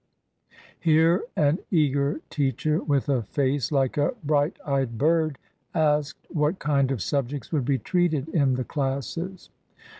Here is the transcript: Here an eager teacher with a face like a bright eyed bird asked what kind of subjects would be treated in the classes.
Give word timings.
Here 0.79 1.25
an 1.35 1.59
eager 1.69 2.21
teacher 2.31 2.81
with 2.81 3.07
a 3.07 3.21
face 3.21 3.71
like 3.71 3.97
a 3.99 4.15
bright 4.23 4.57
eyed 4.65 4.97
bird 4.97 5.37
asked 5.75 6.25
what 6.31 6.57
kind 6.57 6.89
of 6.89 7.03
subjects 7.03 7.51
would 7.51 7.65
be 7.65 7.77
treated 7.77 8.27
in 8.29 8.55
the 8.55 8.63
classes. 8.65 9.51